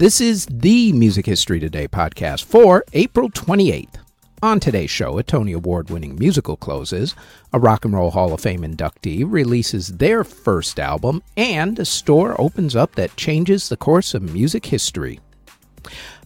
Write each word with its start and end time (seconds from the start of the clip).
This 0.00 0.18
is 0.18 0.46
the 0.46 0.94
Music 0.94 1.26
History 1.26 1.60
Today 1.60 1.86
podcast 1.86 2.44
for 2.44 2.86
April 2.94 3.28
28th. 3.28 3.96
On 4.42 4.58
today's 4.58 4.88
show, 4.88 5.18
a 5.18 5.22
Tony 5.22 5.52
Award 5.52 5.90
winning 5.90 6.16
musical 6.18 6.56
closes, 6.56 7.14
a 7.52 7.58
Rock 7.58 7.84
and 7.84 7.92
Roll 7.92 8.10
Hall 8.10 8.32
of 8.32 8.40
Fame 8.40 8.62
inductee 8.62 9.30
releases 9.30 9.88
their 9.88 10.24
first 10.24 10.80
album, 10.80 11.22
and 11.36 11.78
a 11.78 11.84
store 11.84 12.34
opens 12.40 12.74
up 12.74 12.94
that 12.94 13.14
changes 13.16 13.68
the 13.68 13.76
course 13.76 14.14
of 14.14 14.22
music 14.22 14.64
history. 14.64 15.20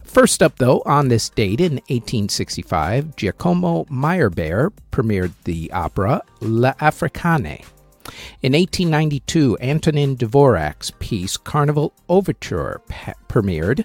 First 0.05 0.41
up, 0.41 0.55
though, 0.55 0.81
on 0.85 1.09
this 1.09 1.27
date 1.27 1.59
in 1.59 1.73
1865, 1.89 3.17
Giacomo 3.17 3.83
Meyerbeer 3.91 4.71
premiered 4.89 5.33
the 5.43 5.69
opera 5.73 6.21
L'Africaine. 6.39 7.65
In 8.41 8.53
1892, 8.53 9.57
Antonin 9.59 10.15
Dvorak's 10.15 10.91
piece 10.99 11.37
Carnival 11.37 11.93
Overture 12.07 12.81
premiered. 13.27 13.79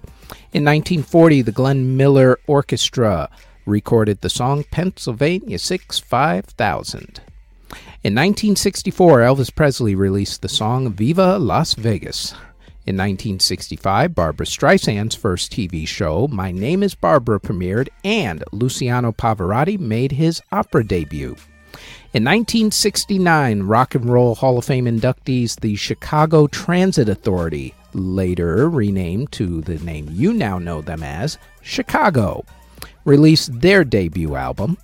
In 0.52 0.64
1940, 0.64 1.42
the 1.42 1.52
Glenn 1.52 1.96
Miller 1.96 2.38
Orchestra 2.46 3.30
recorded 3.66 4.20
the 4.20 4.30
song 4.30 4.64
Pennsylvania 4.70 5.58
6 5.58 5.98
5000. 5.98 7.20
In 8.02 8.14
1964, 8.14 9.20
Elvis 9.20 9.54
Presley 9.54 9.94
released 9.94 10.42
the 10.42 10.48
song 10.48 10.92
Viva 10.92 11.38
Las 11.38 11.74
Vegas. 11.74 12.32
In 12.86 12.96
1965, 12.96 14.14
Barbra 14.14 14.46
Streisand's 14.46 15.14
first 15.14 15.52
TV 15.52 15.86
show, 15.86 16.26
My 16.28 16.50
Name 16.50 16.82
is 16.82 16.94
Barbra, 16.94 17.38
premiered, 17.38 17.88
and 18.02 18.42
Luciano 18.52 19.12
Pavarotti 19.12 19.78
made 19.78 20.12
his 20.12 20.40
opera 20.50 20.84
debut. 20.84 21.36
In 22.12 22.24
1969, 22.24 23.62
Rock 23.62 23.94
and 23.94 24.06
Roll 24.06 24.34
Hall 24.34 24.58
of 24.58 24.64
Fame 24.64 24.86
inductees, 24.86 25.60
the 25.60 25.76
Chicago 25.76 26.48
Transit 26.48 27.08
Authority, 27.08 27.72
later 27.94 28.68
renamed 28.68 29.30
to 29.30 29.60
the 29.60 29.78
name 29.78 30.08
you 30.10 30.32
now 30.32 30.58
know 30.58 30.80
them 30.80 31.04
as, 31.04 31.38
Chicago, 31.62 32.44
released 33.04 33.60
their 33.60 33.84
debut 33.84 34.34
album. 34.34 34.76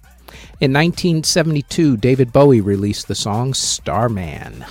In 0.61 0.73
1972, 0.73 1.97
David 1.97 2.33
Bowie 2.33 2.61
released 2.61 3.09
the 3.09 3.17
song 3.17 3.55
Starman. 3.55 4.65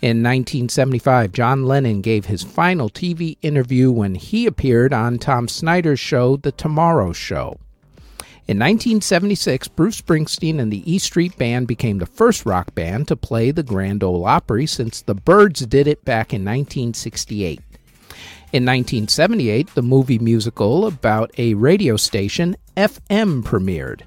In 0.00 0.22
1975, 0.22 1.32
John 1.32 1.66
Lennon 1.66 2.00
gave 2.00 2.24
his 2.24 2.42
final 2.42 2.88
TV 2.88 3.36
interview 3.42 3.92
when 3.92 4.14
he 4.14 4.46
appeared 4.46 4.94
on 4.94 5.18
Tom 5.18 5.48
Snyder's 5.48 6.00
show, 6.00 6.38
The 6.38 6.52
Tomorrow 6.52 7.12
Show. 7.12 7.58
In 8.50 8.58
1976, 8.58 9.68
Bruce 9.68 10.00
Springsteen 10.00 10.58
and 10.58 10.72
the 10.72 10.82
E 10.92 10.98
Street 10.98 11.38
Band 11.38 11.68
became 11.68 11.98
the 11.98 12.04
first 12.04 12.44
rock 12.44 12.74
band 12.74 13.06
to 13.06 13.14
play 13.14 13.52
the 13.52 13.62
Grand 13.62 14.02
Ole 14.02 14.26
Opry 14.26 14.66
since 14.66 15.02
the 15.02 15.14
Byrds 15.14 15.64
did 15.66 15.86
it 15.86 16.04
back 16.04 16.32
in 16.34 16.40
1968. 16.40 17.60
In 18.52 18.64
1978, 18.66 19.72
the 19.76 19.82
movie 19.82 20.18
musical 20.18 20.88
about 20.88 21.30
a 21.38 21.54
radio 21.54 21.96
station, 21.96 22.56
FM, 22.76 23.44
premiered. 23.44 24.00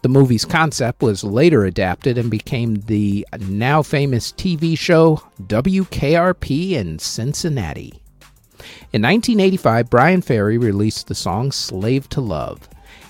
The 0.00 0.08
movie's 0.08 0.46
concept 0.46 1.02
was 1.02 1.22
later 1.22 1.66
adapted 1.66 2.16
and 2.16 2.30
became 2.30 2.76
the 2.76 3.26
now 3.38 3.82
famous 3.82 4.32
TV 4.32 4.78
show 4.78 5.20
WKRP 5.42 6.70
in 6.70 6.98
Cincinnati. 6.98 8.00
In 8.94 9.02
1985, 9.02 9.90
Bryan 9.90 10.22
Ferry 10.22 10.56
released 10.56 11.08
the 11.08 11.14
song 11.14 11.52
Slave 11.52 12.08
to 12.08 12.22
Love. 12.22 12.66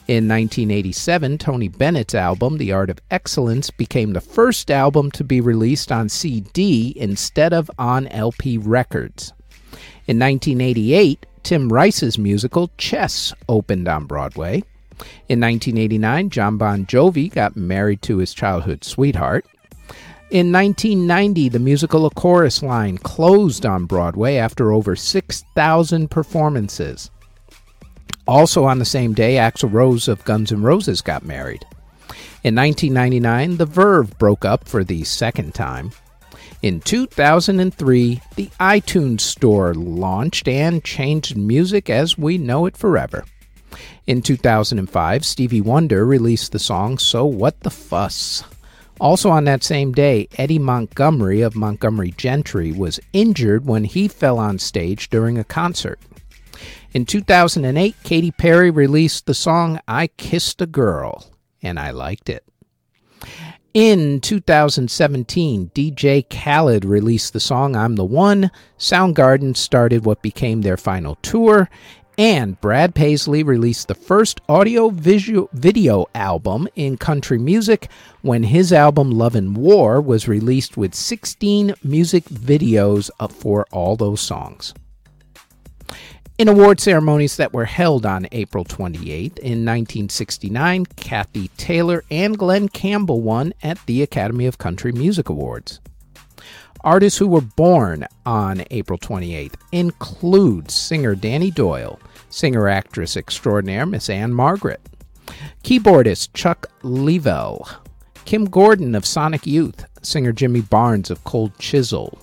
In 0.06 0.28
1987, 0.28 1.38
Tony 1.38 1.69
Bennett's 1.69 2.15
album, 2.15 2.59
The 2.59 2.72
Art 2.72 2.91
of 2.91 3.00
Excellence, 3.10 3.70
became 3.70 4.12
the 4.12 4.20
first 4.20 4.70
album 4.70 5.10
to 5.12 5.25
be 5.25 5.41
released 5.41 5.91
on 5.91 6.10
CD 6.10 6.92
instead 6.97 7.54
of 7.54 7.70
on 7.78 8.09
LP 8.09 8.59
records. 8.59 9.32
In 10.06 10.19
1988, 10.19 11.25
Tim 11.42 11.72
Rice's 11.72 12.19
musical 12.19 12.70
Chess 12.76 13.32
opened 13.48 13.88
on 13.88 14.04
Broadway. 14.04 14.62
In 15.31 15.41
1989, 15.41 16.28
Jon 16.28 16.59
Bon 16.59 16.84
Jovi 16.84 17.32
got 17.32 17.56
married 17.56 18.03
to 18.03 18.19
his 18.19 18.34
childhood 18.34 18.84
sweetheart. 18.84 19.47
In 20.31 20.53
1990, 20.53 21.48
the 21.48 21.59
musical 21.59 22.04
A 22.04 22.10
Chorus 22.10 22.62
Line 22.62 22.98
closed 22.98 23.65
on 23.65 23.86
Broadway 23.86 24.36
after 24.36 24.71
over 24.71 24.97
6,000 24.97 26.10
performances. 26.10 27.10
Also 28.26 28.65
on 28.65 28.78
the 28.78 28.84
same 28.84 29.12
day, 29.12 29.34
Axl 29.34 29.72
Rose 29.72 30.09
of 30.09 30.25
Guns 30.25 30.50
N' 30.50 30.62
Roses 30.62 31.03
got 31.03 31.25
married. 31.25 31.65
In 32.42 32.54
1999, 32.54 33.56
The 33.59 33.66
Verve 33.66 34.19
broke 34.19 34.44
up 34.44 34.69
for 34.69 34.84
the 34.84 35.04
second 35.04 35.54
time. 35.54 35.92
In 36.62 36.81
2003, 36.81 38.20
the 38.37 38.47
iTunes 38.59 39.20
Store 39.20 39.75
launched 39.75 40.48
and 40.48 40.82
changed 40.82 41.37
music 41.37 41.91
as 41.91 42.16
we 42.16 42.38
know 42.38 42.65
it 42.65 42.76
forever. 42.76 43.25
In 44.06 44.22
2005, 44.22 45.25
Stevie 45.25 45.60
Wonder 45.60 46.06
released 46.06 46.53
the 46.53 46.59
song 46.59 46.97
So 46.98 47.26
What 47.26 47.60
the 47.60 47.71
Fuss. 47.71 48.44
Also 49.00 49.28
on 49.28 49.44
that 49.44 49.65
same 49.65 49.92
day, 49.92 50.28
Eddie 50.38 50.59
Montgomery 50.59 51.41
of 51.42 51.56
Montgomery 51.56 52.12
Gentry 52.12 52.72
was 52.72 53.00
injured 53.12 53.66
when 53.66 53.84
he 53.84 54.09
fell 54.09 54.38
on 54.38 54.59
stage 54.59 55.10
during 55.10 55.36
a 55.36 55.44
concert. 55.44 55.98
In 56.94 57.06
2008, 57.06 57.97
Katy 58.05 58.31
Perry 58.31 58.71
released 58.71 59.27
the 59.27 59.34
song 59.34 59.81
I 59.88 60.06
Kissed 60.06 60.62
a 60.62 60.66
Girl, 60.66 61.27
and 61.60 61.77
I 61.77 61.91
liked 61.91 62.28
it. 62.28 62.44
In 63.75 64.21
2017, 64.21 65.72
DJ 65.75 66.25
Khaled 66.31 66.84
released 66.84 67.33
the 67.33 67.41
song 67.41 67.75
I'm 67.75 67.97
the 67.97 68.04
One, 68.04 68.53
Soundgarden 68.78 69.56
started 69.56 70.04
what 70.04 70.22
became 70.22 70.62
their 70.62 70.77
final 70.77 71.16
tour, 71.16 71.69
and 72.16 72.60
Brad 72.60 72.94
Paisley 72.94 73.43
released 73.43 73.88
the 73.88 73.97
first 73.97 74.41
audio 74.49 74.91
video 74.91 76.06
album 76.15 76.69
in 76.77 76.97
country 76.97 77.38
music 77.38 77.88
when 78.22 78.44
his 78.44 78.72
album 78.72 79.10
Love 79.10 79.34
and 79.34 79.56
War 79.56 80.00
was 80.00 80.28
released 80.28 80.77
with 80.77 80.94
16 80.94 81.75
music 81.83 82.27
videos 82.27 83.10
for 83.33 83.66
all 83.72 83.97
those 83.97 84.21
songs. 84.21 84.75
In 86.37 86.49
award 86.49 86.81
ceremonies 86.81 87.37
that 87.37 87.53
were 87.53 87.65
held 87.65 88.05
on 88.05 88.27
April 88.33 88.65
28th, 88.65 89.39
in 89.39 89.65
1969, 89.65 90.84
Kathy 90.97 91.47
Taylor 91.56 92.03
and 92.11 92.37
Glen 92.37 92.69
Campbell 92.69 93.21
won 93.21 93.55
at 93.62 93.78
the 93.87 94.03
Academy 94.03 94.47
of 94.47 94.59
Country 94.59 94.91
Music 94.91 95.28
Awards. 95.28 95.78
Artists 96.81 97.21
who 97.21 97.28
were 97.28 97.41
born 97.41 98.05
on 98.27 98.65
April 98.72 98.99
28th 98.99 99.55
include 99.71 100.72
singer 100.72 101.15
Danny 101.15 101.53
Doyle, 101.53 102.00
singer 102.31 102.69
actress 102.69 103.16
extraordinaire 103.16 103.87
Miss 103.87 104.11
Ann-Margret, 104.11 104.81
keyboardist 105.62 106.31
Chuck 106.34 106.66
Leavell, 106.83 107.77
Kim 108.25 108.47
Gordon 108.47 108.97
of 108.97 109.06
Sonic 109.06 109.47
Youth, 109.47 109.84
singer 110.03 110.33
Jimmy 110.33 110.62
Barnes 110.62 111.12
of 111.12 111.22
Cold 111.22 111.56
Chisel, 111.61 112.19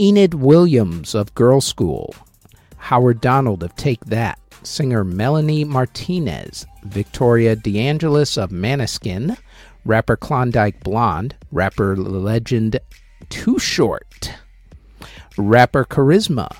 Enid 0.00 0.34
Williams 0.34 1.16
of 1.16 1.34
Girlschool, 1.34 2.14
Howard 2.80 3.20
Donald 3.20 3.62
of 3.62 3.76
Take 3.76 4.04
That, 4.06 4.38
singer 4.62 5.04
Melanie 5.04 5.64
Martinez, 5.64 6.66
Victoria 6.82 7.54
DeAngelis 7.54 8.36
of 8.36 8.50
Måneskin, 8.50 9.36
rapper 9.84 10.16
Klondike 10.16 10.82
Blonde, 10.82 11.36
rapper 11.52 11.96
legend 11.96 12.80
Too 13.28 13.58
Short, 13.58 14.32
rapper 15.36 15.84
Charisma, 15.84 16.56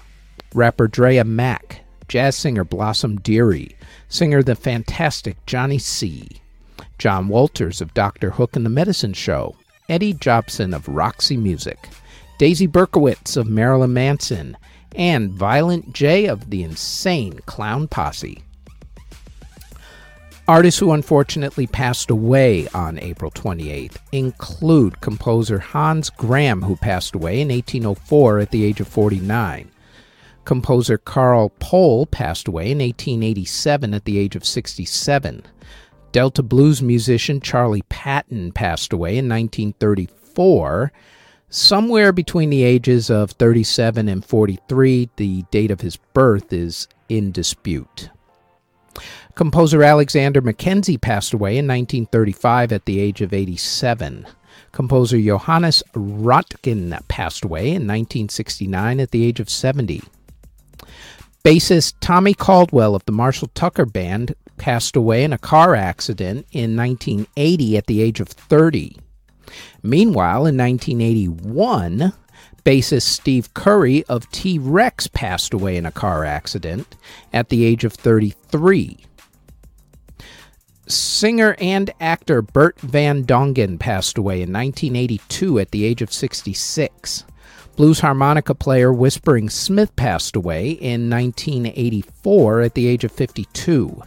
rapper 0.55 0.87
Drea 0.87 1.25
Mack, 1.25 1.81
jazz 2.06 2.37
singer 2.37 2.64
Blossom 2.64 3.17
Dearie, 3.20 3.75
singer 4.08 4.43
The 4.43 4.55
Fantastic 4.55 5.44
Johnny 5.46 5.78
C., 5.78 6.28
John 6.99 7.28
Wolters 7.28 7.81
of 7.81 7.94
Dr. 7.94 8.31
Hook 8.31 8.56
and 8.56 8.64
the 8.64 8.70
Medicine 8.70 9.14
Show, 9.14 9.56
Eddie 9.88 10.12
Jobson 10.12 10.75
of 10.75 10.87
Roxy 10.87 11.37
Music, 11.37 11.88
Daisy 12.38 12.69
Berkowitz 12.69 13.37
of 13.37 13.49
Marilyn 13.49 13.93
Manson, 13.93 14.56
and 14.94 15.32
Violent 15.32 15.92
J 15.92 16.26
of 16.26 16.50
the 16.50 16.62
Insane 16.62 17.40
Clown 17.46 17.88
Posse. 17.88 18.42
Artists 20.48 20.81
who 20.81 20.90
unfortunately 20.90 21.69
passed 21.69 22.10
away 22.10 22.66
on 22.75 22.98
April 22.98 23.31
28th 23.31 23.98
include 24.10 25.00
composer 25.00 25.60
Hans 25.60 26.10
Gram, 26.10 26.62
who 26.62 26.75
passed 26.75 27.14
away 27.14 27.40
in 27.40 27.50
1804 27.50 28.40
at 28.40 28.50
the 28.50 28.64
age 28.64 28.81
of 28.81 28.88
49. 28.88 29.70
Composer 30.44 30.98
Carl 30.98 31.50
Pohl 31.60 32.06
passed 32.06 32.48
away 32.48 32.72
in 32.72 32.78
1887 32.78 33.94
at 33.94 34.04
the 34.04 34.19
age 34.19 34.34
of 34.34 34.44
67. 34.44 35.43
Delta 36.10 36.43
blues 36.43 36.82
musician 36.82 37.40
Charlie 37.40 37.84
Patton 37.88 38.50
passed 38.50 38.93
away 38.93 39.10
in 39.10 39.28
1934 39.28 40.93
somewhere 41.50 42.12
between 42.12 42.49
the 42.49 42.62
ages 42.62 43.11
of 43.11 43.32
37 43.32 44.08
and 44.08 44.25
43. 44.25 45.11
The 45.17 45.43
date 45.50 45.70
of 45.70 45.81
his 45.81 45.97
birth 45.97 46.52
is 46.52 46.88
in 47.08 47.32
dispute. 47.32 48.11
Composer 49.35 49.82
Alexander 49.82 50.41
Mackenzie 50.41 50.99
passed 50.99 51.32
away 51.32 51.52
in 51.52 51.67
1935 51.67 52.73
at 52.73 52.85
the 52.87 53.00
age 53.00 53.20
of 53.20 53.32
87. 53.32 54.26
Composer 54.73 55.20
Johannes 55.20 55.82
Röntgen 55.94 56.99
passed 57.08 57.44
away 57.44 57.69
in 57.69 57.87
1969 57.87 59.00
at 59.00 59.11
the 59.11 59.25
age 59.25 59.41
of 59.41 59.50
70. 59.50 60.03
Bassist 61.44 61.94
Tommy 62.00 62.35
Caldwell 62.35 62.94
of 62.94 63.05
the 63.06 63.12
Marshall 63.12 63.50
Tucker 63.55 63.87
Band 63.87 64.35
passed 64.58 64.94
away 64.94 65.25
in 65.25 65.32
a 65.32 65.38
car 65.38 65.75
accident 65.75 66.46
in 66.53 66.76
1980 66.76 67.76
at 67.79 67.87
the 67.87 68.03
age 68.03 68.20
of 68.20 68.29
30. 68.29 68.96
Meanwhile, 69.82 70.46
in 70.46 70.56
1981, 70.56 72.12
bassist 72.64 73.02
Steve 73.02 73.52
Currie 73.54 74.04
of 74.04 74.31
T 74.31 74.58
Rex 74.58 75.06
passed 75.06 75.54
away 75.54 75.76
in 75.76 75.87
a 75.87 75.92
car 75.92 76.25
accident 76.25 76.96
at 77.32 77.48
the 77.48 77.64
age 77.64 77.84
of 77.84 77.94
33. 77.94 78.98
Singer 80.87 81.54
and 81.60 81.92
actor 82.00 82.42
Bert 82.42 82.78
Van 82.81 83.25
Dongen 83.25 83.78
passed 83.78 84.19
away 84.19 84.42
in 84.42 84.52
1982 84.52 85.58
at 85.60 85.70
the 85.70 85.84
age 85.84 86.02
of 86.02 86.12
66. 86.12 87.25
Blues 87.76 88.00
harmonica 88.00 88.54
player 88.54 88.93
Whispering 88.93 89.48
Smith 89.48 89.94
passed 89.94 90.34
away 90.34 90.72
in 90.72 91.08
1984 91.08 92.60
at 92.60 92.75
the 92.75 92.88
age 92.88 93.04
of 93.04 93.12
52. 93.12 94.02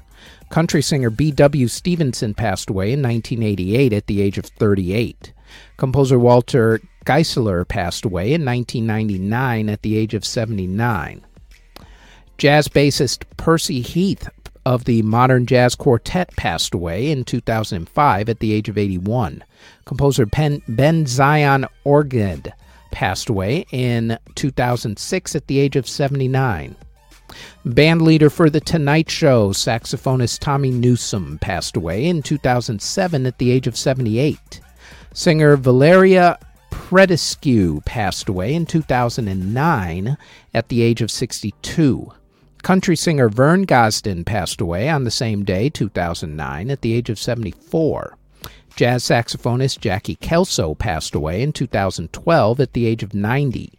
Country 0.53 0.83
singer 0.83 1.09
B.W. 1.09 1.67
Stevenson 1.67 2.35
passed 2.35 2.69
away 2.69 2.93
in 2.93 3.01
1988 3.01 3.91
at 3.91 4.05
the 4.05 4.21
age 4.21 4.37
of 4.37 4.45
38. 4.45 5.33
Composer 5.77 6.19
Walter 6.19 6.79
Geisler 7.07 7.67
passed 7.67 8.05
away 8.05 8.35
in 8.35 8.45
1999 8.45 9.67
at 9.67 9.81
the 9.81 9.97
age 9.97 10.13
of 10.13 10.23
79. 10.23 11.25
Jazz 12.37 12.67
bassist 12.67 13.23
Percy 13.35 13.81
Heath 13.81 14.29
of 14.63 14.85
the 14.85 15.01
Modern 15.01 15.47
Jazz 15.47 15.73
Quartet 15.73 16.29
passed 16.35 16.75
away 16.75 17.09
in 17.09 17.23
2005 17.23 18.29
at 18.29 18.39
the 18.39 18.53
age 18.53 18.69
of 18.69 18.77
81. 18.77 19.43
Composer 19.85 20.27
Ben, 20.27 20.61
ben 20.67 21.07
Zion 21.07 21.65
Orgad 21.83 22.51
passed 22.91 23.27
away 23.27 23.65
in 23.71 24.19
2006 24.35 25.35
at 25.35 25.47
the 25.47 25.57
age 25.57 25.75
of 25.75 25.89
79. 25.89 26.75
Band 27.65 28.01
leader 28.01 28.29
for 28.29 28.49
The 28.49 28.59
Tonight 28.59 29.09
Show, 29.09 29.49
saxophonist 29.49 30.39
Tommy 30.39 30.71
Newsom, 30.71 31.39
passed 31.39 31.75
away 31.75 32.05
in 32.05 32.21
2007 32.21 33.25
at 33.25 33.37
the 33.37 33.51
age 33.51 33.67
of 33.67 33.77
78. 33.77 34.61
Singer 35.13 35.55
Valeria 35.57 36.37
Predescu 36.71 37.83
passed 37.85 38.29
away 38.29 38.53
in 38.53 38.65
2009 38.65 40.17
at 40.53 40.69
the 40.69 40.81
age 40.81 41.01
of 41.01 41.11
62. 41.11 42.11
Country 42.63 42.95
singer 42.95 43.29
Vern 43.29 43.65
Gosdin 43.65 44.25
passed 44.25 44.61
away 44.61 44.89
on 44.89 45.03
the 45.03 45.11
same 45.11 45.43
day, 45.43 45.69
2009, 45.69 46.71
at 46.71 46.81
the 46.81 46.93
age 46.93 47.09
of 47.09 47.19
74. 47.19 48.17
Jazz 48.75 49.03
saxophonist 49.03 49.79
Jackie 49.79 50.15
Kelso 50.15 50.73
passed 50.73 51.13
away 51.13 51.43
in 51.43 51.51
2012 51.51 52.59
at 52.59 52.73
the 52.73 52.85
age 52.85 53.03
of 53.03 53.13
90. 53.13 53.72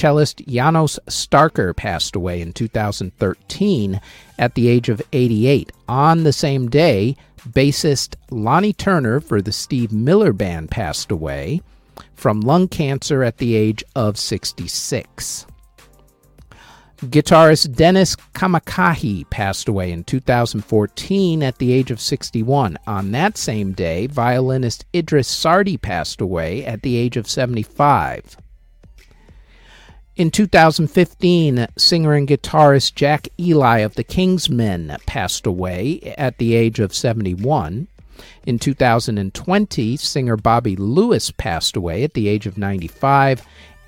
Cellist 0.00 0.40
Janos 0.46 0.98
Starker 1.08 1.76
passed 1.76 2.16
away 2.16 2.40
in 2.40 2.54
2013 2.54 4.00
at 4.38 4.54
the 4.54 4.66
age 4.66 4.88
of 4.88 5.02
88. 5.12 5.70
On 5.90 6.24
the 6.24 6.32
same 6.32 6.70
day, 6.70 7.16
bassist 7.50 8.14
Lonnie 8.30 8.72
Turner 8.72 9.20
for 9.20 9.42
the 9.42 9.52
Steve 9.52 9.92
Miller 9.92 10.32
Band 10.32 10.70
passed 10.70 11.10
away 11.10 11.60
from 12.14 12.40
lung 12.40 12.66
cancer 12.66 13.22
at 13.22 13.36
the 13.36 13.54
age 13.54 13.84
of 13.94 14.18
66. 14.18 15.44
Guitarist 17.02 17.76
Dennis 17.76 18.16
Kamakahi 18.34 19.28
passed 19.28 19.68
away 19.68 19.92
in 19.92 20.04
2014 20.04 21.42
at 21.42 21.58
the 21.58 21.72
age 21.74 21.90
of 21.90 22.00
61. 22.00 22.78
On 22.86 23.12
that 23.12 23.36
same 23.36 23.72
day, 23.72 24.06
violinist 24.06 24.86
Idris 24.94 25.28
Sardi 25.28 25.76
passed 25.76 26.22
away 26.22 26.64
at 26.64 26.80
the 26.80 26.96
age 26.96 27.18
of 27.18 27.28
75. 27.28 28.38
In 30.20 30.30
2015, 30.30 31.66
singer 31.78 32.12
and 32.12 32.28
guitarist 32.28 32.94
Jack 32.94 33.28
Ely 33.40 33.78
of 33.78 33.94
the 33.94 34.04
Kingsmen 34.04 34.98
passed 35.06 35.46
away 35.46 36.14
at 36.18 36.36
the 36.36 36.54
age 36.54 36.78
of 36.78 36.92
71. 36.92 37.88
In 38.44 38.58
2020, 38.58 39.96
singer 39.96 40.36
Bobby 40.36 40.76
Lewis 40.76 41.30
passed 41.30 41.74
away 41.74 42.04
at 42.04 42.12
the 42.12 42.28
age 42.28 42.44
of 42.44 42.58
95, 42.58 43.40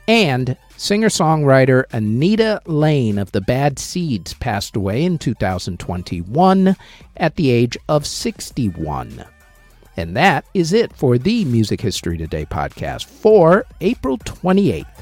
and 0.09 0.57
singer 0.75 1.11
songwriter 1.11 1.85
Anita 1.93 2.63
Lane 2.65 3.19
of 3.19 3.33
the 3.33 3.43
Bad 3.43 3.79
Seeds 3.79 4.33
passed 4.33 4.75
away 4.75 5.05
in 5.05 5.19
2021 5.19 6.77
at 7.19 7.37
the 7.37 7.51
age 7.51 7.77
of 7.91 8.07
61. 8.07 9.23
And 9.99 10.17
that 10.17 10.47
is 10.55 10.73
it 10.73 10.95
for 10.95 11.19
the 11.19 11.45
Music 11.45 11.83
History 11.83 12.17
Today 12.17 12.47
podcast 12.47 13.05
for 13.05 13.67
April 13.83 14.17
28th. 14.17 15.02